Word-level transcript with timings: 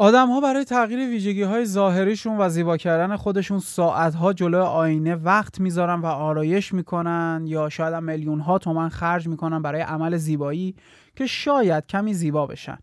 آدم 0.00 0.28
ها 0.28 0.40
برای 0.40 0.64
تغییر 0.64 1.08
ویژگی 1.08 1.42
های 1.42 1.64
ظاهریشون 1.64 2.36
و 2.38 2.48
زیبا 2.48 2.76
کردن 2.76 3.16
خودشون 3.16 3.58
ساعت 3.58 4.14
ها 4.14 4.32
جلو 4.32 4.62
آینه 4.62 5.14
وقت 5.14 5.60
می‌ذارن 5.60 6.00
و 6.00 6.06
آرایش 6.06 6.74
می‌کنن 6.74 7.44
یا 7.46 7.68
شاید 7.68 7.94
میلیون 7.94 8.40
ها 8.40 8.58
تومن 8.58 8.88
خرج 8.88 9.28
می‌کنن 9.28 9.62
برای 9.62 9.80
عمل 9.80 10.16
زیبایی 10.16 10.74
که 11.16 11.26
شاید 11.26 11.86
کمی 11.86 12.14
زیبا 12.14 12.46
بشن. 12.46 12.78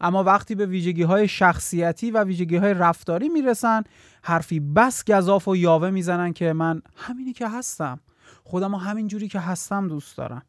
اما 0.00 0.24
وقتی 0.24 0.54
به 0.54 0.66
ویژگی 0.66 1.02
های 1.02 1.28
شخصیتی 1.28 2.10
و 2.10 2.24
ویژگی 2.24 2.56
های 2.56 2.74
رفتاری 2.74 3.28
می‌رسن 3.28 3.82
حرفی 4.22 4.60
بس 4.60 5.04
گذاف 5.04 5.48
و 5.48 5.56
یاوه 5.56 5.90
می‌زنن 5.90 6.32
که 6.32 6.52
من 6.52 6.82
همینی 6.96 7.32
که 7.32 7.48
هستم. 7.48 8.00
خودم 8.44 8.74
همین 8.74 9.08
جوری 9.08 9.28
که 9.28 9.40
هستم 9.40 9.88
دوست 9.88 10.16
دارم. 10.16 10.42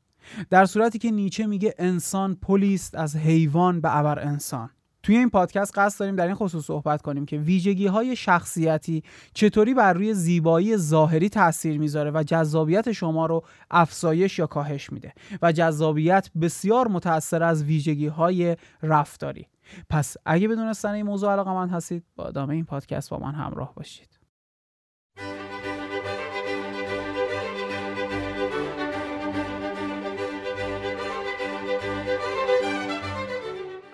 در 0.49 0.65
صورتی 0.65 0.99
که 0.99 1.11
نیچه 1.11 1.47
میگه 1.47 1.73
انسان 1.77 2.35
پلیست 2.35 2.95
از 2.95 3.15
حیوان 3.15 3.81
به 3.81 3.97
ابر 3.97 4.19
انسان. 4.19 4.69
توی 5.07 5.17
این 5.17 5.29
پادکست 5.29 5.77
قصد 5.77 5.99
داریم 5.99 6.15
در 6.15 6.25
این 6.25 6.35
خصوص 6.35 6.65
صحبت 6.65 7.01
کنیم 7.01 7.25
که 7.25 7.37
ویژگی 7.37 7.87
های 7.87 8.15
شخصیتی 8.15 9.03
چطوری 9.33 9.73
بر 9.73 9.93
روی 9.93 10.13
زیبایی 10.13 10.77
ظاهری 10.77 11.29
تاثیر 11.29 11.79
می‌ذاره 11.79 12.11
و 12.11 12.23
جذابیت 12.23 12.91
شما 12.91 13.25
رو 13.25 13.43
افزایش 13.71 14.39
یا 14.39 14.47
کاهش 14.47 14.91
میده 14.91 15.13
و 15.41 15.51
جذابیت 15.51 16.29
بسیار 16.41 16.87
متأثر 16.87 17.43
از 17.43 17.63
ویژگی 17.63 18.07
های 18.07 18.55
رفتاری. 18.83 19.47
پس 19.89 20.17
اگه 20.25 20.47
بدونستن 20.47 20.89
این 20.89 21.05
موضوع 21.05 21.31
علاقه 21.31 21.53
من 21.53 21.69
هستید 21.69 22.03
با 22.15 22.25
ادامه 22.25 22.53
این 22.53 22.65
پادکست 22.65 23.09
با 23.09 23.17
من 23.17 23.33
همراه 23.33 23.73
باشید. 23.75 24.16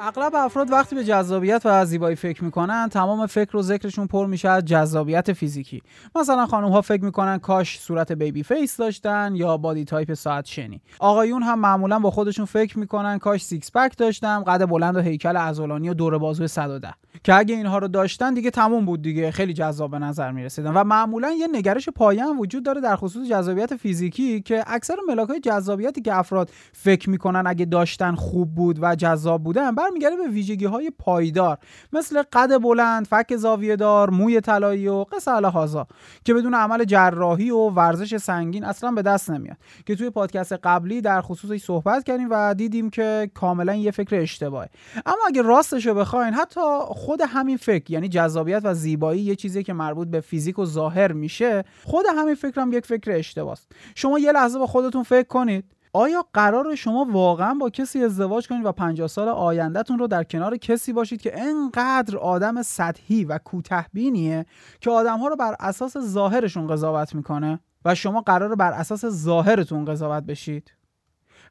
اغلب 0.06 0.36
افراد 0.36 0.72
وقتی 0.72 0.96
به 0.96 1.04
جذابیت 1.04 1.62
و 1.66 1.86
زیبایی 1.86 2.16
فکر 2.16 2.44
می‌کنن 2.44 2.90
تمام 2.90 3.26
فکر 3.26 3.58
و 3.58 3.62
ذکرشون 3.62 4.08
پر 4.08 4.28
میشه 4.28 4.50
از 4.50 4.66
جذابیت 4.66 5.34
فیزیکی. 5.34 5.82
مثلا 6.16 6.46
خانم 6.46 6.70
ها 6.70 6.82
فکر 6.82 7.04
می‌کنن 7.04 7.38
کاش 7.38 7.80
صورت 7.80 8.12
baby 8.12 8.44
face 8.44 8.78
داشتن 8.78 9.36
یا 9.36 9.58
body 9.58 9.86
type 9.86 10.14
ساعت 10.14 10.46
شنی. 10.46 10.82
آقایون 11.00 11.44
هم 11.44 11.60
معمولا 11.60 12.00
با 12.00 12.12
خودشون 12.12 12.46
فکر 12.46 12.80
می‌کنن 12.80 13.18
کاش 13.18 13.44
six 13.44 13.72
pack 13.72 13.98
داشتم 13.98 14.44
قد 14.44 14.66
بلند 14.66 14.96
و 14.96 15.00
هیکل 15.00 15.38
عضلانی 15.38 15.90
و 15.90 15.94
دور 15.94 16.18
بازوی 16.18 16.48
110 16.48 16.94
که 17.24 17.34
اگه 17.34 17.56
اینها 17.56 17.78
رو 17.78 17.88
داشتن 17.88 18.34
دیگه 18.34 18.50
تموم 18.52 18.86
بود 18.86 19.02
دیگه 19.02 19.32
خیلی 19.32 19.54
جذاب 19.54 19.92
به 19.92 20.00
نظر 20.00 20.32
می‌رسیدن. 20.32 20.74
و 20.74 20.84
معمولا 20.84 21.32
یه 21.32 21.48
نگرش 21.54 21.90
پایه 21.90 22.26
وجود 22.40 22.66
داره 22.66 22.82
در 22.82 22.96
خصوص 22.96 23.30
جذابیت 23.30 23.76
فیزیکی 23.76 24.42
که 24.42 24.64
اکثر 24.68 24.96
ملاک 25.08 25.30
جذابیتی 25.44 26.02
که 26.02 26.16
افراد 26.16 26.50
فکر 26.74 27.10
می‌کنن 27.10 27.44
اگه 27.48 27.66
داشتن 27.66 28.16
خوب 28.16 28.56
بود 28.56 28.80
و 28.82 28.96
جذاب 28.96 29.44
بودن 29.44 29.76
برمیگرده 29.94 30.16
به 30.16 30.28
ویژگی 30.28 30.66
های 30.66 30.92
پایدار 31.00 31.58
مثل 31.94 32.24
قد 32.34 32.58
بلند، 32.58 33.08
فک 33.08 33.36
زاویه 33.36 33.76
دار، 33.76 34.10
موی 34.10 34.42
طلایی 34.42 34.88
و 34.88 35.04
قصه 35.04 35.32
هازا 35.32 35.88
که 36.24 36.34
بدون 36.34 36.54
عمل 36.54 36.84
جراحی 36.84 37.50
و 37.50 37.58
ورزش 37.58 38.18
سنگین 38.18 38.64
اصلا 38.64 38.92
به 38.92 39.02
دست 39.02 39.32
نمیاد. 39.32 39.58
که 39.86 39.96
توی 39.96 40.10
پادکست 40.10 40.54
قبلی 40.54 41.02
در 41.02 41.22
خصوصش 41.22 41.64
صحبت 41.64 42.04
کردیم 42.04 42.28
و 42.32 42.54
دیدیم 42.54 42.90
که 42.90 43.32
کاملا 43.34 43.76
یه 43.76 43.92
فکر 43.92 44.16
اشتباهه. 44.16 44.70
اما 45.06 45.18
اگه 45.28 45.42
راستش 45.42 45.86
رو 45.86 45.94
بخواین 45.94 46.34
حتی 46.34 46.62
خود 46.88 47.22
همین 47.28 47.58
فکر 47.58 47.92
یعنی 47.92 48.10
جذابیت 48.10 48.62
و 48.64 48.74
زیبایی 48.74 49.22
یه 49.22 49.36
چیزی 49.36 49.64
که 49.64 49.74
مربوط 49.74 50.08
به 50.08 50.20
فیزیک 50.20 50.60
و 50.60 50.66
ظاهر 50.66 51.12
میشه 51.12 51.64
خود 51.84 52.06
همین 52.18 52.36
فکرم 52.36 52.74
یک 52.74 52.86
فکر 52.86 53.12
اشتباهه 53.12 53.60
شما 53.96 54.20
یه 54.20 54.32
لحظه 54.32 54.60
با 54.60 54.68
خودتون 54.68 55.04
فکر 55.04 55.28
کنید. 55.28 55.66
آیا 55.96 56.26
قرار 56.34 56.76
شما 56.76 57.08
واقعا 57.12 57.54
با 57.54 57.70
کسی 57.70 58.04
ازدواج 58.04 58.48
کنید 58.48 58.66
و 58.66 58.72
50 58.72 59.08
سال 59.08 59.28
آیندهتون 59.28 60.00
رو 60.00 60.08
در 60.08 60.24
کنار 60.24 60.58
کسی 60.58 60.94
باشید 60.94 61.22
که 61.22 61.42
انقدر 61.42 62.18
آدم 62.18 62.62
سطحی 62.62 63.26
و 63.26 63.38
کوتهبینیه 63.38 64.46
که 64.82 64.92
آدمها 64.92 65.28
رو 65.28 65.36
بر 65.36 65.56
اساس 65.60 65.98
ظاهرشون 65.98 66.68
قضاوت 66.68 67.16
می‌کنه 67.16 67.60
و 67.86 67.96
شما 67.96 68.22
قرار 68.22 68.56
بر 68.56 68.72
اساس 68.72 69.06
ظاهرتون 69.06 69.86
قضاوت 69.86 70.24
بشید؟ 70.24 70.74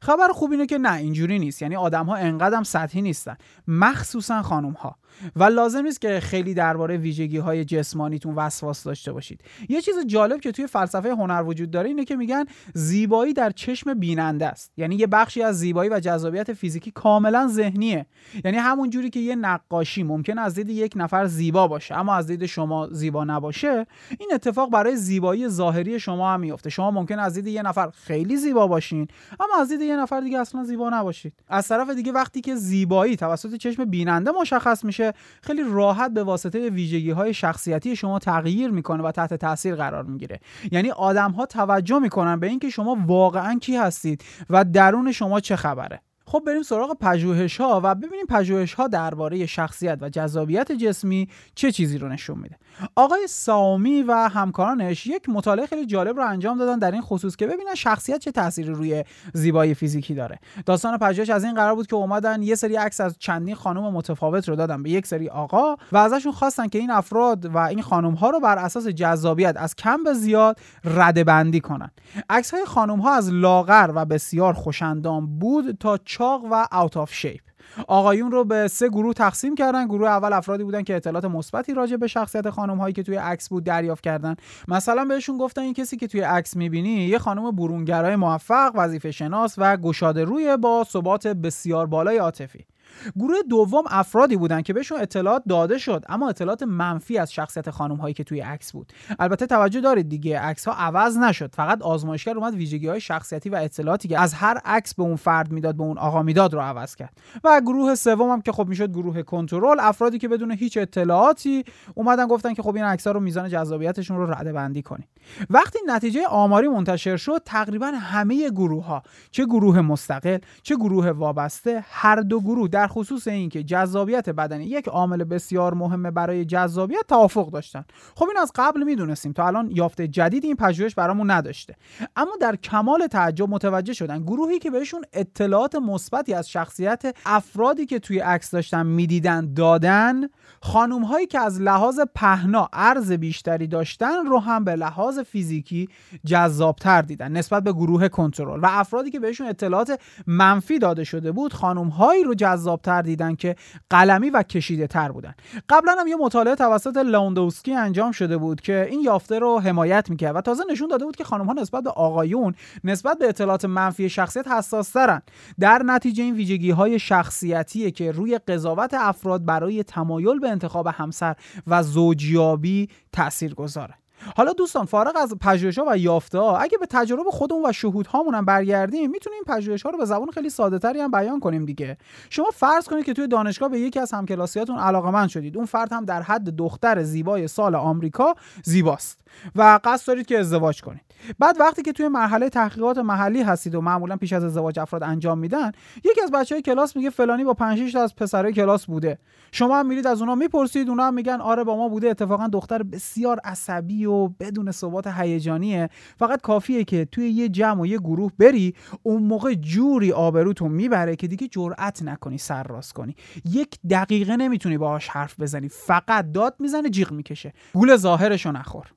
خبر 0.01 0.27
خوب 0.27 0.51
اینه 0.51 0.65
که 0.65 0.77
نه 0.77 0.93
اینجوری 0.93 1.39
نیست. 1.39 1.61
یعنی 1.61 1.75
آدم 1.75 2.05
ها 2.05 2.15
انقدر 2.15 2.63
سطحی 2.63 3.01
نیستن. 3.01 3.35
مخصوصا 3.67 4.41
خانم 4.41 4.71
ها 4.71 4.95
و 5.35 5.43
لازم 5.43 5.81
نیست 5.81 6.01
که 6.01 6.19
خیلی 6.19 6.53
درباره 6.53 6.97
ویژگی 6.97 7.37
های 7.37 7.65
جسمانیتون 7.65 8.35
وسواس 8.35 8.83
داشته 8.83 9.13
باشید. 9.13 9.41
یه 9.69 9.81
چیز 9.81 9.95
جالب 10.07 10.41
که 10.41 10.51
توی 10.51 10.67
فلسفه 10.67 11.09
هنر 11.09 11.43
وجود 11.43 11.71
داره 11.71 11.87
اینه 11.87 12.05
که 12.05 12.15
میگن 12.15 12.45
زیبایی 12.73 13.33
در 13.33 13.49
چشم 13.49 13.93
بیننده 13.93 14.45
است. 14.45 14.71
یعنی 14.77 14.95
یه 14.95 15.07
بخشی 15.07 15.41
از 15.41 15.59
زیبایی 15.59 15.89
و 15.89 15.99
جذابیت 15.99 16.53
فیزیکی 16.53 16.91
کاملا 16.91 17.47
ذهنیه. 17.47 18.05
یعنی 18.45 18.57
همون 18.57 18.89
جوری 18.89 19.09
که 19.09 19.19
یه 19.19 19.35
نقاشی 19.35 20.03
ممکن 20.03 20.37
از 20.37 20.55
دید 20.55 20.69
یک 20.69 20.93
نفر 20.95 21.25
زیبا 21.25 21.67
باشه 21.67 21.97
اما 21.97 22.15
از 22.15 22.27
دید 22.27 22.45
شما 22.45 22.87
زیبا 22.91 23.23
نباشه 23.23 23.85
این 24.19 24.29
اتفاق 24.33 24.69
برای 24.71 24.95
زیبایی 24.95 25.47
ظاهری 25.47 25.99
شما 25.99 26.33
هم 26.33 26.39
میفته 26.39 26.69
شما 26.69 26.91
ممکن 26.91 27.19
از 27.19 27.33
دید 27.33 27.47
یه 27.47 27.61
نفر 27.61 27.89
خیلی 27.89 28.37
زیبا 28.37 28.67
باشین 28.67 29.07
اما 29.39 29.61
از 29.61 29.69
دید 29.69 29.81
یه 29.81 29.97
نفر 29.97 30.21
دیگه 30.21 30.39
اصلا 30.39 30.63
زیبا 30.63 30.89
نباشید. 30.89 31.33
از 31.47 31.67
طرف 31.67 31.89
دیگه 31.89 32.11
وقتی 32.11 32.41
که 32.41 32.55
زیبایی 32.55 33.15
توسط 33.15 33.55
چشم 33.55 33.85
بیننده 33.85 34.31
مشخص 34.31 34.83
میشه 34.83 35.02
خیلی 35.41 35.61
راحت 35.67 36.11
به 36.11 36.23
واسطه 36.23 36.69
ویژگی 36.69 37.11
های 37.11 37.33
شخصیتی 37.33 37.95
شما 37.95 38.19
تغییر 38.19 38.71
می‌کنه 38.71 39.03
و 39.03 39.11
تحت 39.11 39.33
تاثیر 39.33 39.75
قرار 39.75 40.03
می‌گیره. 40.03 40.39
یعنی 40.71 40.91
آدم 40.91 41.31
ها 41.31 41.45
توجه 41.45 41.99
می‌کنن 41.99 42.39
به 42.39 42.47
اینکه 42.47 42.69
شما 42.69 42.97
واقعا 43.05 43.59
کی 43.59 43.75
هستید 43.75 44.23
و 44.49 44.63
درون 44.63 45.11
شما 45.11 45.39
چه 45.39 45.55
خبره. 45.55 46.01
خب 46.25 46.43
بریم 46.47 46.63
سراغ 46.63 46.97
پژوهش 46.99 47.61
ها 47.61 47.81
و 47.83 47.95
ببینیم 47.95 48.25
پژوهش 48.25 48.73
ها 48.73 48.87
درباره 48.87 49.45
شخصیت 49.45 49.97
و 50.01 50.09
جذابیت 50.09 50.71
جسمی 50.71 51.29
چه 51.55 51.71
چیزی 51.71 51.97
رو 51.97 52.09
نشون 52.09 52.39
میده. 52.39 52.55
آقای 52.95 53.27
سامی 53.27 54.01
و 54.01 54.13
همکارانش 54.13 55.07
یک 55.07 55.29
مطالعه 55.29 55.65
خیلی 55.65 55.85
جالب 55.85 56.17
رو 56.17 56.27
انجام 56.27 56.57
دادن 56.57 56.79
در 56.79 56.91
این 56.91 57.01
خصوص 57.01 57.35
که 57.35 57.47
ببینن 57.47 57.75
شخصیت 57.75 58.17
چه 58.17 58.31
تأثیری 58.31 58.73
روی 58.73 59.03
زیبایی 59.33 59.73
فیزیکی 59.73 60.13
داره. 60.13 60.39
داستان 60.65 60.97
پژوهش 60.97 61.29
از 61.29 61.43
این 61.43 61.53
قرار 61.53 61.75
بود 61.75 61.87
که 61.87 61.95
اومدن 61.95 62.41
یه 62.41 62.55
سری 62.55 62.75
عکس 62.75 63.01
از 63.01 63.15
چندین 63.19 63.55
خانم 63.55 63.93
متفاوت 63.93 64.49
رو 64.49 64.55
دادن 64.55 64.83
به 64.83 64.89
یک 64.89 65.07
سری 65.07 65.29
آقا 65.29 65.75
و 65.91 65.97
ازشون 65.97 66.31
خواستن 66.31 66.67
که 66.67 66.79
این 66.79 66.91
افراد 66.91 67.45
و 67.45 67.57
این 67.57 67.81
خانم 67.81 68.13
ها 68.13 68.29
رو 68.29 68.39
بر 68.39 68.57
اساس 68.57 68.87
جذابیت 68.87 69.57
از 69.57 69.75
کم 69.75 70.03
به 70.03 70.13
زیاد 70.13 70.59
رده 70.83 71.23
بندی 71.23 71.59
کنن. 71.59 71.91
عکس 72.29 72.53
های 72.53 72.65
خانم 72.65 72.99
ها 72.99 73.13
از 73.13 73.33
لاغر 73.33 73.91
و 73.95 74.05
بسیار 74.05 74.53
خوشندام 74.53 75.39
بود 75.39 75.77
تا 75.79 75.97
چاق 75.97 76.41
و 76.51 76.67
اوت 76.71 76.97
آف 76.97 77.13
شیپ 77.13 77.41
آقایون 77.87 78.31
رو 78.31 78.43
به 78.43 78.67
سه 78.67 78.89
گروه 78.89 79.13
تقسیم 79.13 79.55
کردن. 79.55 79.85
گروه 79.85 80.07
اول 80.07 80.33
افرادی 80.33 80.63
بودن 80.63 80.83
که 80.83 80.95
اطلاعات 80.95 81.25
مثبتی 81.25 81.73
راجع 81.73 81.95
به 81.95 82.07
شخصیت 82.07 82.49
خانم 82.49 82.77
هایی 82.77 82.93
که 82.93 83.03
توی 83.03 83.15
عکس 83.15 83.49
بود 83.49 83.63
دریافت 83.63 84.03
کردن. 84.03 84.35
مثلا 84.67 85.05
بهشون 85.05 85.37
گفتن 85.37 85.61
این 85.61 85.73
کسی 85.73 85.97
که 85.97 86.07
توی 86.07 86.21
عکس 86.21 86.55
می‌بینی 86.55 86.89
یه 86.89 87.17
خانم 87.17 87.51
برونگرای 87.51 88.15
موفق 88.15 88.71
وظیفه 88.75 89.11
شناس 89.11 89.55
و 89.57 89.77
گشاده 89.77 90.23
روی 90.23 90.57
با 90.57 90.83
ثبات 90.89 91.27
بسیار 91.27 91.85
بالای 91.85 92.17
عاطفی. 92.17 92.65
گروه 93.15 93.37
دوم 93.49 93.83
افرادی 93.89 94.37
بودن 94.37 94.61
که 94.61 94.73
بهشون 94.73 95.01
اطلاعات 95.01 95.43
داده 95.49 95.77
شد 95.77 96.05
اما 96.09 96.29
اطلاعات 96.29 96.63
منفی 96.63 97.17
از 97.17 97.33
شخصیت 97.33 97.69
خانم 97.69 97.95
هایی 97.95 98.13
که 98.13 98.23
توی 98.23 98.39
عکس 98.39 98.71
بود. 98.71 98.93
البته 99.19 99.45
توجه 99.45 99.81
دارید 99.81 100.09
دیگه 100.09 100.39
عکس 100.39 100.67
ها 100.67 100.73
عوض 100.73 101.17
نشد. 101.17 101.55
فقط 101.55 101.81
آزمایشگر 101.81 102.37
اومد 102.37 102.53
ویژگی 102.53 102.87
های 102.87 103.01
شخصیتی 103.01 103.49
و 103.49 103.55
اطلاعاتی 103.55 104.07
که 104.07 104.19
از 104.19 104.33
هر 104.33 104.57
عکس 104.65 104.95
به 104.95 105.03
اون 105.03 105.15
فرد 105.15 105.51
می‌داد 105.51 105.75
به 105.75 105.83
اون 105.83 105.97
آقا 105.97 106.21
می‌داد 106.21 106.53
رو 106.53 106.59
عوض 106.59 106.95
کرد. 106.95 107.17
و 107.43 107.61
گروه 107.61 107.95
سوم 107.95 108.29
هم 108.29 108.41
که 108.41 108.51
خب 108.51 108.67
می‌شد 108.67 108.89
گروه 108.89 109.21
کنترل 109.21 109.79
افرادی 109.79 110.19
که 110.19 110.27
بدون 110.27 110.51
هیچ 110.51 110.77
اطلاعاتی 110.77 111.63
اومدن 111.95 112.27
گفتن 112.27 112.53
که 112.53 112.61
خب 112.61 112.75
این 112.75 112.85
عکس 112.85 113.07
رو 113.07 113.19
میزان 113.19 113.49
جذابیتشون 113.49 114.17
رو 114.17 114.33
رده 114.33 114.53
بندی 114.53 114.81
کنید 114.81 115.07
وقتی 115.49 115.79
نتیجه 115.87 116.25
آماری 116.27 116.67
منتشر 116.67 117.17
شد 117.17 117.41
تقریبا 117.45 117.87
همه 117.87 118.49
گروه 118.49 118.85
ها 118.85 119.03
چه 119.31 119.45
گروه 119.45 119.81
مستقل 119.81 120.37
چه 120.63 120.75
گروه 120.75 121.09
وابسته 121.09 121.85
هر 121.89 122.15
دو 122.15 122.39
گروه 122.41 122.67
در 122.67 122.82
خصوص 122.87 123.27
اینکه 123.27 123.63
جذابیت 123.63 124.29
بدنی 124.29 124.65
یک 124.65 124.87
عامل 124.87 125.23
بسیار 125.23 125.73
مهمه 125.73 126.11
برای 126.11 126.45
جذابیت 126.45 127.05
توافق 127.07 127.51
داشتن. 127.51 127.85
خب 128.15 128.25
این 128.27 128.37
از 128.41 128.51
قبل 128.55 128.83
می‌دونستیم 128.83 129.31
تا 129.33 129.47
الان 129.47 129.71
یافته 129.71 130.07
جدید 130.07 130.43
این 130.43 130.55
پژوهش 130.55 130.95
برامون 130.95 131.31
نداشته. 131.31 131.75
اما 132.15 132.31
در 132.41 132.55
کمال 132.55 133.07
تعجب 133.07 133.49
متوجه 133.49 133.93
شدن 133.93 134.23
گروهی 134.23 134.59
که 134.59 134.71
بهشون 134.71 135.01
اطلاعات 135.13 135.75
مثبتی 135.75 136.33
از 136.33 136.49
شخصیت 136.49 137.15
افرادی 137.25 137.85
که 137.85 137.99
توی 137.99 138.19
عکس 138.19 138.51
داشتن 138.51 138.85
می‌دیدن 138.85 139.53
دادن 139.53 140.21
خانم 140.61 141.03
هایی 141.03 141.27
که 141.27 141.39
از 141.39 141.61
لحاظ 141.61 141.99
پهنا 142.15 142.69
عرض 142.73 143.11
بیشتری 143.11 143.67
داشتن 143.67 144.25
رو 144.25 144.39
هم 144.39 144.63
به 144.63 144.75
لحاظ 144.75 145.19
فیزیکی 145.19 145.89
جذابتر 146.25 147.01
دیدن 147.01 147.31
نسبت 147.31 147.63
به 147.63 147.73
گروه 147.73 148.07
کنترل. 148.07 148.59
و 148.59 148.67
افرادی 148.69 149.11
که 149.11 149.19
بهشون 149.19 149.47
اطلاعات 149.47 149.99
منفی 150.27 150.79
داده 150.79 151.03
شده 151.03 151.31
بود 151.31 151.53
خانم 151.53 151.87
هایی 151.87 152.23
رو 152.23 152.33
جذاب 152.33 152.72
جذابتر 152.73 153.01
دیدن 153.01 153.35
که 153.35 153.55
قلمی 153.89 154.29
و 154.29 154.43
کشیده 154.43 154.87
تر 154.87 155.11
بودن. 155.11 155.33
قبلا 155.69 155.95
هم 155.99 156.07
یه 156.07 156.15
مطالعه 156.15 156.55
توسط 156.55 156.97
لاوندوسکی 156.97 157.73
انجام 157.73 158.11
شده 158.11 158.37
بود 158.37 158.61
که 158.61 158.87
این 158.89 159.01
یافته 159.01 159.39
رو 159.39 159.59
حمایت 159.59 160.09
می‌کرد 160.09 160.35
و 160.35 160.41
تازه 160.41 160.63
نشون 160.71 160.87
داده 160.87 161.05
بود 161.05 161.15
که 161.15 161.23
خانم 161.23 161.45
ها 161.45 161.53
نسبت 161.53 161.83
به 161.83 161.89
آقایون 161.89 162.55
نسبت 162.83 163.17
به 163.17 163.29
اطلاعات 163.29 163.65
منفی 163.65 164.09
شخصیت 164.09 164.47
حساس 164.47 164.89
ترن 164.89 165.21
در 165.59 165.81
نتیجه 165.85 166.23
این 166.23 166.35
ویژگی 166.35 166.71
های 166.71 166.99
شخصیتیه 166.99 167.91
که 167.91 168.11
روی 168.11 168.37
قضاوت 168.37 168.93
افراد 168.93 169.45
برای 169.45 169.83
تمایل 169.83 170.39
به 170.39 170.49
انتخاب 170.49 170.87
همسر 170.87 171.35
و 171.67 171.83
زوجیابی 171.83 172.89
تأثیر 173.11 173.53
گذاره 173.53 174.02
حالا 174.37 174.53
دوستان 174.53 174.85
فارغ 174.85 175.17
از 175.17 175.33
پژوهش 175.41 175.77
ها 175.77 175.85
و 175.87 175.97
یافته 175.97 176.39
ها 176.39 176.57
اگه 176.57 176.77
به 176.77 176.85
تجربه 176.85 177.31
خودمون 177.31 177.69
و 177.69 177.71
شهود 177.71 178.07
هامون 178.07 178.35
هم 178.35 178.45
برگردیم 178.45 179.11
می‌تونیم 179.11 179.39
این 179.45 179.57
پژوهش 179.57 179.83
ها 179.83 179.89
رو 179.89 179.97
به 179.97 180.05
زبان 180.05 180.31
خیلی 180.31 180.49
ساده 180.49 180.79
تری 180.79 180.99
هم 180.99 181.11
بیان 181.11 181.39
کنیم 181.39 181.65
دیگه. 181.65 181.97
شما 182.29 182.49
فرض 182.53 182.87
کنید 182.87 183.05
که 183.05 183.13
توی 183.13 183.27
دانشگاه 183.27 183.69
به 183.69 183.79
یکی 183.79 183.99
از 183.99 184.11
همکلاسیاتون 184.11 184.77
علاقمند 184.77 185.29
شدید. 185.29 185.57
اون 185.57 185.65
فرد 185.65 185.93
هم 185.93 186.05
در 186.05 186.21
حد 186.21 186.49
دختر 186.49 187.03
زیبای 187.03 187.47
سال 187.47 187.75
آمریکا 187.75 188.35
زیباست 188.63 189.19
و 189.55 189.79
قصد 189.83 190.07
دارید 190.07 190.25
که 190.25 190.39
ازدواج 190.39 190.81
کنید. 190.81 191.01
بعد 191.39 191.59
وقتی 191.59 191.81
که 191.81 191.91
توی 191.91 192.07
مرحله 192.07 192.49
تحقیقات 192.49 192.97
محلی 192.97 193.41
هستید 193.41 193.75
و 193.75 193.81
معمولا 193.81 194.17
پیش 194.17 194.33
از 194.33 194.43
ازدواج 194.43 194.79
افراد 194.79 195.03
انجام 195.03 195.37
میدن 195.37 195.71
یکی 196.03 196.21
از 196.23 196.31
بچه 196.31 196.55
های 196.55 196.61
کلاس 196.61 196.95
میگه 196.95 197.09
فلانی 197.09 197.43
با 197.43 197.53
5 197.53 197.93
تا 197.93 198.03
از 198.03 198.15
پسرای 198.15 198.53
کلاس 198.53 198.85
بوده. 198.85 199.17
شما 199.51 199.79
هم 199.79 199.85
میرید 199.85 200.07
از 200.07 200.19
اونها 200.19 200.35
می‌پرسید 200.35 200.89
اونها 200.89 201.07
هم 201.07 201.13
میگن 201.13 201.41
آره 201.41 201.63
با 201.63 201.77
ما 201.77 201.89
بوده 201.89 202.09
اتفاقا 202.09 202.47
دختر 202.47 202.83
بسیار 202.83 203.39
عصبی 203.43 204.05
و 204.05 204.12
بدون 204.39 204.71
ثبات 204.71 205.07
هیجانیه. 205.07 205.89
فقط 206.17 206.41
کافیه 206.41 206.83
که 206.83 207.05
توی 207.05 207.29
یه 207.29 207.49
جمع 207.49 207.81
و 207.81 207.85
یه 207.85 207.97
گروه 207.97 208.31
بری 208.39 208.73
اون 209.03 209.23
موقع 209.23 209.53
جوری 209.53 210.11
آبروتون 210.11 210.71
می‌بره 210.71 211.15
که 211.15 211.27
دیگه 211.27 211.47
جرأت 211.47 212.03
نکنی 212.03 212.37
سر 212.37 212.63
راست 212.63 212.93
کنی. 212.93 213.15
یک 213.45 213.79
دقیقه 213.89 214.37
نمی‌تونی 214.37 214.77
باهاش 214.77 215.07
حرف 215.07 215.39
بزنی 215.39 215.69
فقط 215.69 216.31
داد 216.31 216.55
می‌زنه 216.59 216.89
جیغ 216.89 217.11
می‌کشه. 217.11 217.53
گول 217.73 217.95
ظاهرشو 217.95 218.51
نخور. 218.51 218.93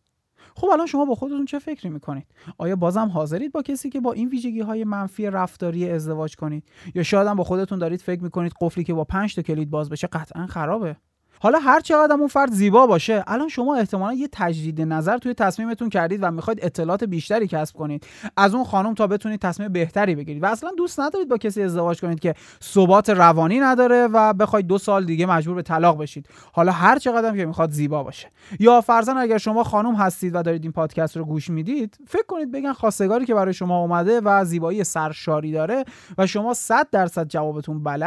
خب 0.55 0.67
الان 0.73 0.87
شما 0.87 1.05
با 1.05 1.15
خودتون 1.15 1.45
چه 1.45 1.59
فکری 1.59 1.89
می‌کنید؟ 1.89 2.27
آیا 2.59 2.77
بازم 2.77 3.09
حاضرید 3.09 3.53
با 3.53 3.63
کسی 3.63 3.91
که 3.91 4.01
با 4.01 4.13
این 4.13 4.29
ویژگی 4.29 4.61
های 4.61 4.85
منفی 4.85 5.27
رفتاری 5.27 5.91
ازدواج 5.91 6.37
کنید؟ 6.37 6.65
یا 6.95 7.03
شاید 7.03 7.29
هم 7.29 7.37
با 7.37 7.45
خودتون 7.45 7.79
دارید 7.79 8.01
فکر 8.01 8.23
می‌کنید 8.23 8.53
قفلی 8.61 8.85
که 8.85 8.95
با 8.95 9.05
5 9.05 9.35
تا 9.35 9.43
کلید 9.43 9.71
باز 9.71 9.91
بشه 9.91 10.07
قطعا 10.07 10.47
خرابه؟ 10.47 10.97
حالا 11.41 11.59
هر 11.59 11.81
چقدر 11.81 12.15
اون 12.15 12.27
فرد 12.27 12.53
زیبا 12.53 12.87
باشه 12.87 13.25
الان 13.27 13.49
شما 13.49 13.77
احتمالا 13.77 14.13
یه 14.13 14.29
تجدید 14.33 14.81
نظر 14.81 15.19
توی 15.19 15.35
تصمیمتون 15.35 15.89
کردید 15.89 16.23
و 16.23 16.31
می‌خواید 16.31 16.59
اطلاعات 16.63 17.05
بیشتری 17.05 17.47
کسب 17.47 17.77
کنید. 17.77 18.07
از 18.37 18.55
اون 18.55 18.65
خانم 18.65 18.95
تا 18.95 19.07
بتونید 19.07 19.41
تصمیم 19.41 19.73
بهتری 19.73 20.15
بگیرید. 20.15 20.43
و 20.43 20.47
اصلا 20.47 20.71
دوست 20.77 21.01
ندارید 21.01 21.29
با 21.29 21.39
کسی 21.39 21.63
ازدواج 21.63 22.01
کنید 22.01 22.21
که 22.21 22.35
ثبات 22.63 23.11
روانی 23.11 23.61
نداره 23.61 24.07
و 24.07 24.33
بخواید 24.33 24.67
دو 24.67 24.79
سال 24.79 25.05
دیگه 25.05 25.27
مجبور 25.27 25.55
به 25.55 25.63
طلاق 25.63 25.99
بشید. 25.99 26.27
حالا 26.53 26.73
هر 26.73 26.99
چقدر 26.99 27.37
که 27.37 27.47
می‌خواد 27.47 27.71
زیبا 27.71 28.03
باشه. 28.03 28.31
یا 28.61 28.81
فرضاً 28.81 29.13
اگر 29.13 29.39
شما 29.39 29.65
خانم 29.65 29.95
هستید 29.95 30.35
و 30.35 30.43
دارید 30.43 30.63
این 30.63 30.73
پادکست 30.73 31.17
رو 31.17 31.25
گوش 31.25 31.51
می‌دید 31.51 31.99
فکر 32.07 32.27
کنید 32.27 32.53
بگن 32.53 32.73
خواستگاری 32.73 33.25
که 33.25 33.35
برای 33.35 33.55
شما 33.55 33.81
اومده 33.81 34.21
و 34.21 34.45
زیبایی 34.45 34.85
سرشاری 34.85 35.53
داره 35.53 35.85
و 36.19 36.27
شما 36.27 36.55
100 36.55 36.91
درصد 36.91 37.29
جوابتون 37.29 37.83
بله 37.83 38.07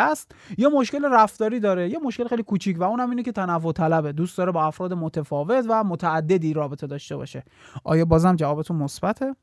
یا 0.58 0.70
مشکل 0.70 1.06
رفتاری 1.06 1.60
داره 1.60 1.90
یا 1.90 2.00
مشکل 2.00 2.28
خیلی 2.28 2.44
کوچیک 2.44 2.80
و 2.80 2.84
اونم 2.84 3.10
اینه 3.20 3.26
که 3.26 3.32
تنوع 3.32 3.74
طلبه. 3.74 4.12
دوست 4.12 4.38
داره 4.38 4.52
با 4.52 4.64
افراد 4.64 4.94
متفاوت 4.94 5.66
و 5.70 5.84
متعددی 5.84 6.54
رابطه 6.54 6.88
داشته 6.88 7.18
باشه. 7.18 7.44
آیا 7.84 8.06
بازم 8.06 8.36
جوابتون 8.36 8.78
مثبته؟ 8.78 9.36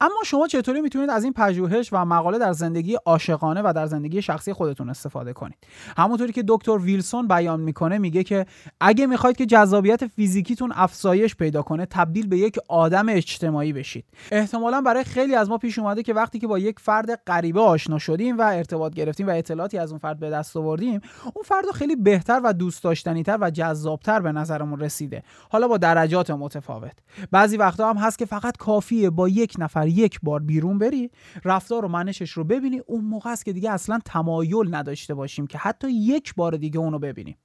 اما 0.00 0.16
شما 0.24 0.46
چطوری 0.46 0.80
می‌تونید 0.80 1.10
از 1.10 1.24
این 1.24 1.32
پژوهش 1.32 1.92
و 1.92 2.04
مقاله 2.04 2.38
در 2.38 2.52
زندگی 2.52 2.94
عاشقانه 2.94 3.62
و 3.64 3.72
در 3.76 3.86
زندگی 3.86 4.22
شخصی 4.22 4.52
خودتون 4.52 4.90
استفاده 4.90 5.32
کنید؟ 5.32 5.56
همونطوری 5.96 6.32
که 6.32 6.44
دکتر 6.48 6.78
ویلسون 6.78 7.28
بیان 7.28 7.60
می‌کنه 7.60 7.98
میگه 7.98 8.24
که 8.24 8.46
اگه 8.80 9.06
می‌خواید 9.06 9.36
که 9.36 9.46
جذابیت 9.46 10.06
فیزیکیتون 10.06 10.72
افزایش 10.74 11.36
پیدا 11.36 11.62
کنه 11.62 11.86
تبدیل 11.86 12.26
به 12.26 12.38
یک 12.38 12.58
آدم 12.68 13.08
اجتماعی 13.08 13.72
بشید. 13.72 14.04
احتمالا 14.30 14.80
برای 14.80 15.04
خیلی 15.04 15.34
از 15.34 15.50
ما 15.50 15.58
پیش 15.58 15.78
اومده 15.78 16.02
که 16.02 16.14
وقتی 16.14 16.38
که 16.38 16.46
با 16.46 16.58
یک 16.58 16.80
فرد 16.80 17.14
غریبه 17.26 17.60
آشنا 17.60 17.98
شدیم 17.98 18.38
و 18.38 18.42
ارتباط 18.42 18.94
گرفتیم 18.94 19.26
و 19.26 19.30
اطلاعاتی 19.30 19.78
از 19.78 19.90
اون 19.90 19.98
فرد 19.98 20.18
به 20.18 20.30
دست 20.30 20.56
آوردیم 20.56 21.00
اون 21.34 21.44
فرد 21.44 21.64
خیلی 21.74 21.96
بهتر 21.96 22.40
و 22.44 22.52
دوست 22.52 22.84
داشتنیتر 22.84 23.38
و 23.40 23.50
جذابتر 23.50 24.20
به 24.20 24.32
نظرمون 24.32 24.80
رسیده. 24.80 25.22
حالا 25.50 25.68
با 25.68 25.76
درجات 25.76 26.30
متفاوت. 26.30 26.92
بعضی 27.30 27.56
وقتا 27.56 27.90
هم 27.90 27.96
هست 27.96 28.18
که 28.18 28.24
فقط 28.26 28.56
کافیه 28.56 29.10
با 29.10 29.28
یک 29.28 29.54
نفر 29.58 29.88
یک 29.88 30.20
بار 30.22 30.40
بیرون 30.40 30.78
بری 30.78 31.10
رفتار 31.44 31.84
و 31.84 31.88
منشش 31.88 32.30
رو 32.30 32.44
ببینی. 32.44 32.78
اون 32.86 33.04
موقع 33.04 33.30
است 33.30 33.44
که 33.44 33.52
دیگه 33.52 33.70
اصلا 33.70 33.98
تمایل 34.04 34.74
نداشته 34.74 35.14
باشیم 35.14 35.46
که 35.46 35.58
حتی 35.58 35.90
یک 35.90 36.34
بار 36.34 36.56
دیگه 36.56 36.78
اونو 36.78 36.98
ببینیم. 36.98 37.36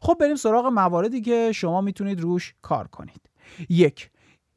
خب 0.00 0.16
بریم 0.20 0.36
سراغ 0.36 0.66
مواردی 0.66 1.20
که 1.20 1.52
شما 1.54 1.80
می‌تونید 1.80 2.20
روش 2.20 2.54
کار 2.62 2.86
کنید. 2.86 3.20
یک 3.68 4.10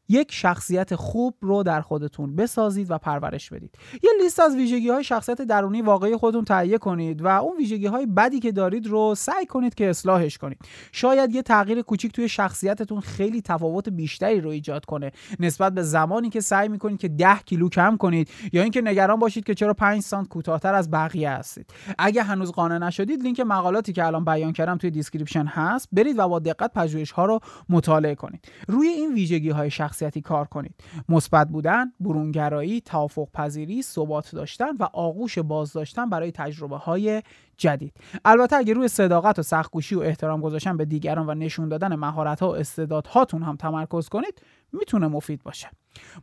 یک 0.10 0.32
شخصیت 0.32 0.96
خوب 0.96 1.36
رو 1.42 1.64
در 1.64 1.82
خودتون 1.82 2.36
بسازید 2.36 2.92
و 2.92 2.98
پرورش 2.98 3.50
بدید. 3.50 3.76
یه 4.04 4.10
لیست 4.24 4.40
از 4.40 4.56
ویژگی 4.56 4.90
های 4.90 5.04
شخصیت 5.04 5.42
درونی 5.42 5.82
واقعی 5.82 6.16
خودتون 6.16 6.46
تهیه 6.46 6.78
کنید 6.78 7.22
و 7.22 7.28
اون 7.28 7.58
ویژگی 7.58 7.86
های 7.86 8.06
بدی 8.06 8.40
که 8.40 8.52
دارید 8.52 8.88
رو 8.88 9.16
سعی 9.16 9.46
کنید 9.46 9.76
که 9.76 9.90
اصلاحش 9.90 10.38
کنید. 10.38 10.60
شاید 10.92 11.36
یه 11.36 11.42
تغییر 11.42 11.82
کوچیک 11.82 12.12
توی 12.12 12.30
شخصیتتون 12.30 13.00
خیلی 13.00 13.42
تفاوت 13.42 13.90
بیشتری 13.90 14.42
رو 14.42 14.50
ایجاد 14.50 14.86
کنه. 14.86 15.12
نسبت 15.40 15.74
به 15.74 15.84
زمانی 15.84 16.30
که 16.30 16.42
سعی 16.42 16.68
می‌کنید 16.68 17.00
که 17.00 17.08
10 17.08 17.36
کیلو 17.46 17.70
کم 17.70 17.98
کنید 17.98 18.30
یا 18.54 18.62
اینکه 18.62 18.82
نگران 18.82 19.20
باشید 19.20 19.44
که 19.44 19.56
چرا 19.56 19.74
5 19.74 20.02
سانت 20.02 20.28
کوتاهتر 20.28 20.74
از 20.74 20.92
بقیه 20.92 21.30
هستید. 21.30 21.74
اگه 22.00 22.24
هنوز 22.24 22.52
قانع 22.52 22.78
نشدید 22.78 23.24
لینک 23.24 23.40
مقالاتی 23.40 23.94
که 23.94 24.06
الان 24.06 24.26
بیان 24.26 24.54
کردم 24.54 24.78
توی 24.78 24.92
description 24.92 25.46
هست. 25.46 25.90
برید 25.92 26.20
و 26.20 26.28
با 26.28 26.40
دقت 26.40 26.74
پژوهش 26.74 27.12
ها 27.12 27.26
رو 27.26 27.40
مطالعه 27.70 28.16
کنید. 28.16 28.46
روی 28.68 28.88
این 28.88 29.14
ویژگی 29.14 29.50
های 29.50 29.70
شخصیتی 30.00 30.22
کار 30.22 30.46
کنید. 30.46 30.76
مثبت 31.10 31.48
بودن 31.48 31.94
برونگرایی 32.00 32.82
توافق 32.82 33.28
پذیری 33.34 33.82
ثبات 33.82 34.36
داشتن 34.36 34.76
و 34.80 34.84
آغوش 34.94 35.40
باز 35.40 35.74
داشتن 35.74 36.10
برای 36.10 36.32
تجربه 36.32 36.78
های 36.78 37.22
جدید. 37.58 37.94
البته 38.26 38.56
اگر 38.56 38.74
روی 38.74 38.88
صداقت 38.88 39.40
و 39.40 39.44
سختگوشی 39.44 39.96
و 39.96 40.00
احترام 40.00 40.42
گذاشتن 40.42 40.78
به 40.78 40.86
دیگران 40.86 41.30
و 41.30 41.34
نشون 41.34 41.70
دادن 41.70 41.96
مهارت 41.96 42.40
ها 42.40 42.50
و 42.50 42.56
استعدادهاتون 42.56 43.44
هم 43.44 43.56
تمرکز 43.56 44.10
کنید 44.10 44.42
می‌تونه 44.72 45.08
مفید 45.08 45.44
باشه. 45.44 45.70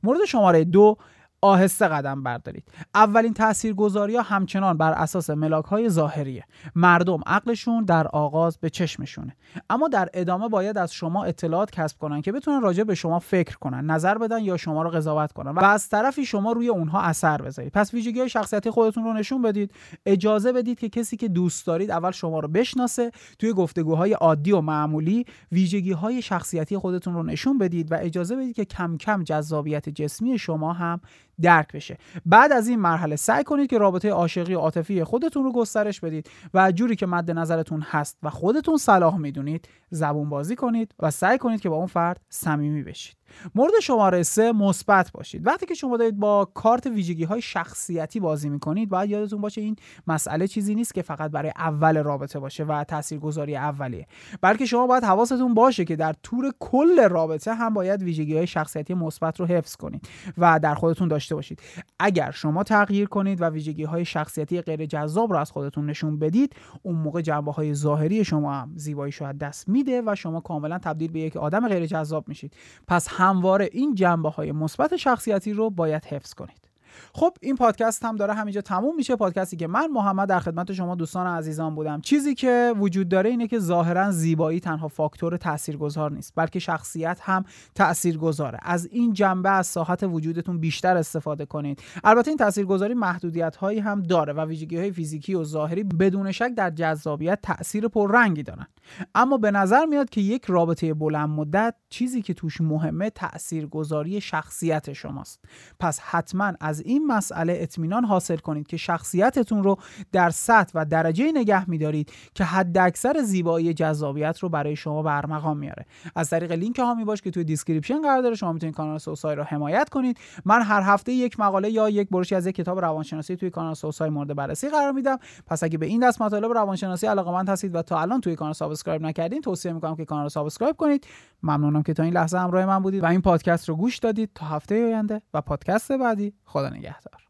مورد 0.02 0.24
شماره 0.24 0.64
دو 0.64 0.96
آهسته 1.40 1.88
قدم 1.88 2.22
بردارید. 2.22 2.64
اولین 2.94 3.34
تاثیرگذاری 3.34 4.16
ها 4.16 4.22
همچنان 4.22 4.78
بر 4.78 4.92
اساس 4.92 5.30
ملاک 5.30 5.64
های 5.64 5.88
ظاهریه. 5.88 6.44
مردم 6.74 7.20
عقلشون 7.26 7.84
در 7.84 8.06
آغاز 8.06 8.58
به 8.58 8.70
چشمشونه. 8.70 9.36
اما 9.70 9.88
در 9.88 10.08
ادامه 10.14 10.48
باید 10.48 10.78
از 10.78 10.92
شما 10.92 11.24
اطلاعات 11.24 11.70
کسب 11.70 11.98
کنن 11.98 12.22
که 12.22 12.32
بتونن 12.32 12.60
راجع 12.60 12.82
به 12.82 12.94
شما 12.94 13.18
فکر 13.18 13.56
کنن 13.56 13.90
نظر 13.90 14.18
بدن 14.18 14.40
یا 14.40 14.56
شما 14.56 14.82
رو 14.82 14.90
قضاوت 14.90 15.32
کنن. 15.32 15.50
و 15.50 15.64
از 15.64 15.88
طرفی 15.88 16.24
شما 16.24 16.52
روی 16.52 16.68
اونها 16.68 17.00
اثر 17.00 17.42
بذارید. 17.42 17.72
پس 17.72 17.94
ویژگی 17.94 18.18
های 18.18 18.28
شخصیتی 18.28 18.70
خودتون 18.70 19.04
رو 19.04 19.12
نشون 19.12 19.42
بدید. 19.42 19.72
اجازه 20.06 20.52
بدید 20.52 20.78
که 20.78 20.88
کسی 20.88 21.16
که 21.16 21.28
دوست 21.28 21.66
دارید 21.66 21.90
اول 21.90 22.10
شما 22.10 22.40
رو 22.40 22.48
بشناسه 22.48 23.10
توی 23.38 23.52
گفتگوهای 23.52 24.12
عادی 24.12 24.52
و 24.52 24.60
معمولی 24.60 25.26
ویژگی 25.52 25.92
های 25.92 26.22
شخصیتی 26.22 26.78
خودتون 26.78 27.14
رو 27.14 27.22
نشون 27.22 27.58
بدید 27.58 27.92
و 27.92 27.98
اجازه 28.00 28.36
بدید 28.36 28.56
که 28.56 28.64
کم 28.64 28.96
کم 28.96 29.24
جذابیت 29.24 29.88
جسمی 29.88 30.38
شما 30.38 30.72
هم 30.72 31.00
درک 31.42 31.72
بشه. 31.72 31.98
بعد 32.26 32.52
از 32.52 32.68
این 32.68 32.80
مرحله 32.80 33.16
سعی 33.16 33.44
کنید 33.44 33.70
که 33.70 33.78
رابطه 33.78 34.10
عاشقی 34.10 34.54
و 34.54 34.58
عاطفی 34.58 35.04
خودتون 35.04 35.44
رو 35.44 35.52
گسترش 35.52 36.00
بدید 36.00 36.30
و 36.54 36.72
جوری 36.72 36.96
که 36.96 37.06
مد 37.06 37.30
نظرتون 37.30 37.80
هست 37.80 38.18
و 38.22 38.30
خودتون 38.30 38.76
صلاح 38.76 39.16
می‌دونید 39.18 39.68
زبون 39.90 40.28
بازی 40.28 40.56
کنید 40.56 40.94
و 40.98 41.10
سعی 41.10 41.38
کنید 41.38 41.60
که 41.60 41.68
با 41.68 41.76
اون 41.76 41.86
فرد 41.86 42.20
صمیمی 42.28 42.82
بشید. 42.82 43.16
مورد 43.54 43.72
شماره 43.82 44.22
سه 44.22 44.52
مثبت 44.52 45.12
باشید. 45.12 45.46
وقتی 45.46 45.66
که 45.66 45.74
شما 45.74 45.96
دارید 45.96 46.18
با 46.18 46.44
کارت 46.54 46.86
ویژگی 46.86 47.24
های 47.24 47.42
شخصیتی 47.42 48.20
بازی 48.20 48.48
می‌کنید 48.48 48.88
باید 48.88 49.10
یادتون 49.10 49.40
باشه 49.40 49.60
این 49.60 49.76
مسئله 50.06 50.48
چیزی 50.48 50.74
نیست 50.74 50.94
که 50.94 51.02
فقط 51.02 51.30
برای 51.30 51.52
اول 51.56 52.02
رابطه 52.02 52.38
باشه 52.38 52.64
و 52.64 52.84
تاثیرگذاری 52.84 53.56
اولیه. 53.56 54.06
بلکه 54.40 54.66
شما 54.66 54.86
باید 54.86 55.04
حواستون 55.04 55.54
باشه 55.54 55.84
که 55.84 55.96
در 55.96 56.12
طول 56.22 56.52
کل 56.60 57.08
رابطه 57.08 57.54
هم 57.54 57.74
باید 57.74 58.02
ویژگی 58.02 58.36
های 58.36 58.46
شخصیتی 58.46 58.94
مثبت 58.94 59.40
رو 59.40 59.46
حفظ 59.46 59.76
کنید 59.76 60.08
و 60.38 60.60
در 60.62 60.74
خودتون 60.74 61.08
داشته 61.08 61.34
باشید. 61.34 61.62
اگر 62.00 62.30
شما 62.30 62.62
تغییر 62.62 63.08
کنید 63.08 63.42
و 63.42 63.44
ویژگی 63.44 63.84
های 63.84 64.04
شخصیتی 64.04 64.60
غیر 64.60 64.86
جذاب 64.86 65.32
رو 65.32 65.38
از 65.38 65.50
خودتون 65.50 65.86
نشون 65.86 66.18
بدید 66.18 66.56
اون 66.82 66.96
موقع 66.96 67.20
جنبه 67.20 67.52
های 67.52 67.74
ظاهری 67.74 68.24
شما 68.24 68.52
هم 68.54 68.72
زیبایی 68.76 69.12
شاید 69.12 69.38
دست 69.38 69.68
میده 69.68 70.02
و 70.06 70.14
شما 70.14 70.40
کاملا 70.40 70.78
تبدیل 70.78 71.10
به 71.10 71.20
یک 71.20 71.36
آدم 71.36 71.68
غیر 71.68 71.86
جذاب 71.86 72.28
میشید. 72.28 72.54
پس 72.88 73.08
همواره 73.16 73.68
این 73.72 73.94
جنبه 73.94 74.30
های 74.30 74.52
مثبت 74.52 74.96
شخصیتی 74.96 75.52
رو 75.52 75.70
باید 75.70 76.04
حفظ 76.04 76.34
کنید. 76.34 76.65
خب 77.12 77.36
این 77.40 77.56
پادکست 77.56 78.04
هم 78.04 78.16
داره 78.16 78.34
همینجا 78.34 78.60
تموم 78.60 78.96
میشه. 78.96 79.16
پادکستی 79.16 79.56
که 79.56 79.66
من 79.66 79.86
محمد 79.86 80.28
در 80.28 80.40
خدمت 80.40 80.72
شما 80.72 80.94
دوستان 80.94 81.26
عزیزان 81.26 81.74
بودم. 81.74 82.00
چیزی 82.00 82.34
که 82.34 82.74
وجود 82.76 83.08
داره 83.08 83.30
اینه 83.30 83.48
که 83.48 83.58
ظاهرا 83.58 84.10
زیبایی 84.10 84.60
تنها 84.60 84.88
فاکتور 84.88 85.36
تاثیرگذار 85.36 86.12
نیست 86.12 86.32
بلکه 86.36 86.58
شخصیت 86.58 87.18
هم 87.22 87.44
تاثیرگذاره. 87.74 88.58
از 88.62 88.86
این 88.86 89.12
جنبه 89.12 89.50
از 89.50 89.66
ساحت 89.66 90.02
وجودتون 90.02 90.58
بیشتر 90.58 90.96
استفاده 90.96 91.46
کنید. 91.46 91.82
البته 92.04 92.28
این 92.28 92.38
تاثیرگذاری 92.38 92.94
محدودیت 92.94 93.56
هایی 93.56 93.78
هم 93.78 94.02
داره 94.02 94.32
و 94.32 94.40
ویژگی 94.44 94.76
های 94.76 94.92
فیزیکی 94.92 95.34
و 95.34 95.44
ظاهری 95.44 95.84
بدون 95.84 96.32
شک 96.32 96.54
در 96.56 96.70
جذابیت 96.70 97.38
تاثیر 97.42 97.88
پررنگی 97.88 98.42
دارن. 98.42 98.66
اما 99.14 99.36
به 99.36 99.50
نظر 99.50 99.84
میاد 99.84 100.10
که 100.10 100.20
یک 100.20 100.44
رابطه 100.44 100.94
بلند 100.94 101.28
مدت 101.28 101.74
چیزی 101.90 102.22
که 102.22 102.34
توش 102.34 102.60
مهمه 102.60 103.10
تاثیرگذاری 103.10 104.20
شخصیت 104.20 104.92
شماست. 104.92 105.44
پس 105.80 106.00
حتما 106.00 106.52
از 106.60 106.80
این 106.86 107.06
مسئله 107.06 107.58
اطمینان 107.60 108.04
حاصل 108.04 108.36
کنید 108.36 108.66
که 108.66 108.76
شخصیتتون 108.76 109.62
رو 109.62 109.76
در 110.12 110.30
سطح 110.30 110.72
و 110.74 110.84
درجه 110.84 111.32
نگه 111.32 111.70
میدارید 111.70 112.12
که 112.34 112.44
حداکثر 112.44 113.22
زیبایی 113.22 113.74
جذابیت 113.74 114.38
رو 114.38 114.48
برای 114.48 114.76
شما 114.76 115.02
به 115.02 115.21
ارمغان 115.21 115.58
میاره 115.58 115.86
از 116.16 116.30
طریق 116.30 116.52
لینک 116.52 116.78
حامی 116.78 117.04
باش 117.04 117.22
که 117.22 117.30
توی 117.30 117.44
description 117.44 118.02
قرار 118.02 118.22
داره 118.22 118.34
شما 118.34 118.52
می‌تونید 118.52 118.74
کانال 118.76 118.98
سوسای 118.98 119.36
رو 119.36 119.42
حمایت 119.42 119.88
کنید. 119.88 120.18
من 120.44 120.62
هر 120.62 120.82
هفته 120.82 121.12
یک 121.12 121.40
مقاله 121.40 121.70
یا 121.70 121.88
یک 121.88 122.08
برشی 122.08 122.34
از 122.34 122.46
یک 122.46 122.54
کتاب 122.54 122.78
روانشناسی 122.78 123.36
توی 123.36 123.50
کانال 123.50 123.74
سوسای 123.74 124.10
مورد 124.10 124.36
بررسی 124.36 124.68
قرار 124.68 124.92
میدم. 124.92 125.18
پس 125.46 125.62
اگه 125.62 125.78
به 125.78 125.86
این 125.86 126.08
دست 126.08 126.22
مطالب 126.22 126.52
روانشناسی 126.52 127.06
علاقه‌مند 127.06 127.48
هستید 127.48 127.74
و 127.74 127.82
تا 127.82 128.00
الان 128.00 128.20
توی 128.20 128.36
کانال 128.36 128.54
subscribe 128.54 129.02
نکردین 129.02 129.40
توصیه 129.40 129.72
می‌کنم 129.72 129.96
که 129.96 130.04
کانال 130.04 130.28
subscribe 130.28 130.76
کنید. 130.76 131.06
ممنونم 131.42 131.82
که 131.82 131.94
تا 131.94 132.02
این 132.02 132.12
لحظه 132.12 132.38
همراه 132.38 132.66
من 132.66 132.78
بودید 132.78 133.02
و 133.02 133.06
این 133.06 133.20
پادکست 133.22 133.68
رو 133.68 133.76
گوش 133.76 133.98
دادید. 133.98 134.30
تا 134.34 134.46
هفته 134.46 134.84
آینده 134.84 135.22
و 135.34 135.40
پادکست 135.40 135.92
بعدی. 135.92 136.32
خدا 136.44 136.68
نگهدار. 136.76 137.25